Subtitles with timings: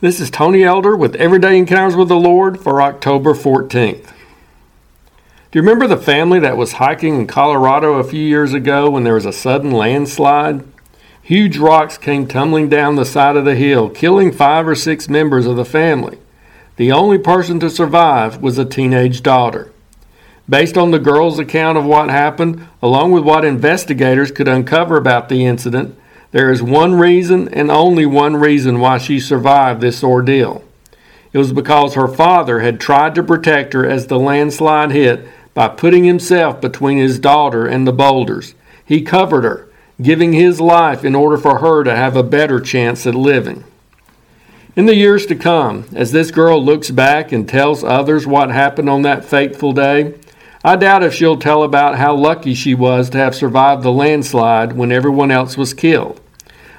[0.00, 4.06] This is Tony Elder with Everyday Encounters with the Lord for October 14th.
[4.06, 9.02] Do you remember the family that was hiking in Colorado a few years ago when
[9.02, 10.62] there was a sudden landslide?
[11.20, 15.46] Huge rocks came tumbling down the side of the hill, killing five or six members
[15.46, 16.18] of the family.
[16.76, 19.72] The only person to survive was a teenage daughter.
[20.48, 25.28] Based on the girl's account of what happened, along with what investigators could uncover about
[25.28, 25.98] the incident,
[26.30, 30.62] there is one reason and only one reason why she survived this ordeal.
[31.32, 35.68] It was because her father had tried to protect her as the landslide hit by
[35.68, 38.54] putting himself between his daughter and the boulders.
[38.84, 39.68] He covered her,
[40.00, 43.64] giving his life in order for her to have a better chance at living.
[44.76, 48.88] In the years to come, as this girl looks back and tells others what happened
[48.88, 50.14] on that fateful day,
[50.68, 54.74] I doubt if she'll tell about how lucky she was to have survived the landslide
[54.74, 56.20] when everyone else was killed.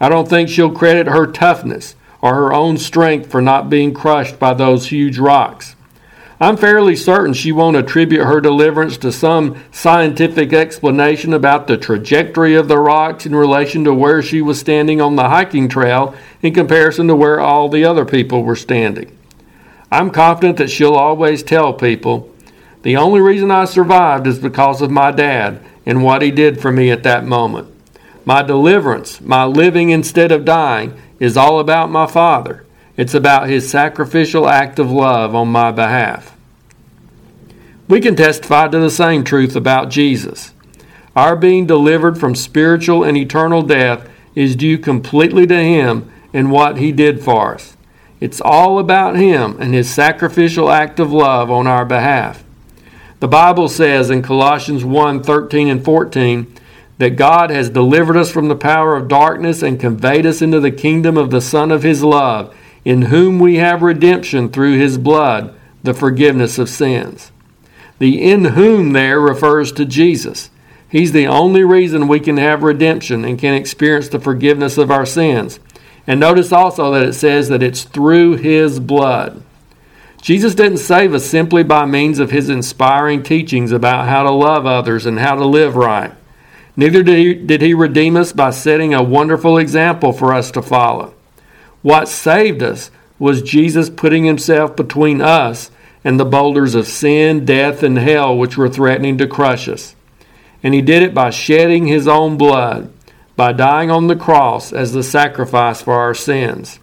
[0.00, 4.38] I don't think she'll credit her toughness or her own strength for not being crushed
[4.38, 5.74] by those huge rocks.
[6.40, 12.54] I'm fairly certain she won't attribute her deliverance to some scientific explanation about the trajectory
[12.54, 16.54] of the rocks in relation to where she was standing on the hiking trail in
[16.54, 19.18] comparison to where all the other people were standing.
[19.90, 22.31] I'm confident that she'll always tell people
[22.82, 26.72] the only reason I survived is because of my dad and what he did for
[26.72, 27.68] me at that moment.
[28.24, 32.64] My deliverance, my living instead of dying, is all about my Father.
[32.96, 36.36] It's about his sacrificial act of love on my behalf.
[37.88, 40.52] We can testify to the same truth about Jesus.
[41.14, 46.78] Our being delivered from spiritual and eternal death is due completely to him and what
[46.78, 47.76] he did for us.
[48.20, 52.44] It's all about him and his sacrificial act of love on our behalf.
[53.22, 56.52] The Bible says in Colossians 1 13 and 14
[56.98, 60.72] that God has delivered us from the power of darkness and conveyed us into the
[60.72, 62.52] kingdom of the Son of His love,
[62.84, 65.54] in whom we have redemption through His blood,
[65.84, 67.30] the forgiveness of sins.
[68.00, 70.50] The in whom there refers to Jesus.
[70.88, 75.06] He's the only reason we can have redemption and can experience the forgiveness of our
[75.06, 75.60] sins.
[76.08, 79.44] And notice also that it says that it's through His blood.
[80.22, 84.64] Jesus didn't save us simply by means of his inspiring teachings about how to love
[84.64, 86.12] others and how to live right.
[86.76, 90.62] Neither did he, did he redeem us by setting a wonderful example for us to
[90.62, 91.12] follow.
[91.82, 95.72] What saved us was Jesus putting himself between us
[96.04, 99.96] and the boulders of sin, death, and hell which were threatening to crush us.
[100.62, 102.92] And he did it by shedding his own blood,
[103.34, 106.78] by dying on the cross as the sacrifice for our sins.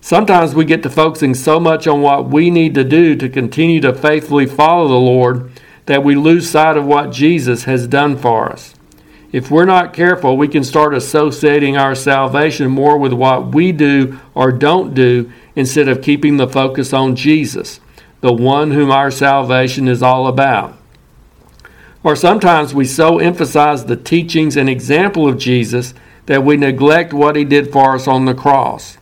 [0.00, 3.80] Sometimes we get to focusing so much on what we need to do to continue
[3.80, 5.50] to faithfully follow the Lord
[5.86, 8.74] that we lose sight of what Jesus has done for us.
[9.30, 14.18] If we're not careful, we can start associating our salvation more with what we do
[14.34, 17.80] or don't do instead of keeping the focus on Jesus,
[18.20, 20.78] the one whom our salvation is all about.
[22.02, 25.92] Or sometimes we so emphasize the teachings and example of Jesus
[26.26, 28.96] that we neglect what he did for us on the cross.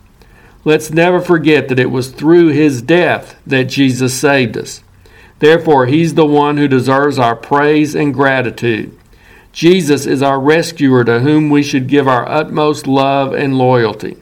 [0.67, 4.83] Let's never forget that it was through his death that Jesus saved us.
[5.39, 8.99] Therefore, he's the one who deserves our praise and gratitude.
[9.53, 14.17] Jesus is our rescuer to whom we should give our utmost love and loyalty.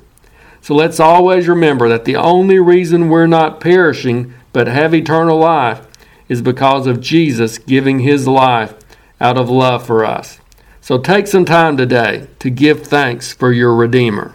[0.61, 5.87] So let's always remember that the only reason we're not perishing but have eternal life
[6.29, 8.75] is because of Jesus giving his life
[9.19, 10.41] out of love for us.
[10.83, 14.35] So take some time today to give thanks for your Redeemer.